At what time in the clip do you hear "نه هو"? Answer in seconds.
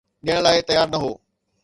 0.93-1.11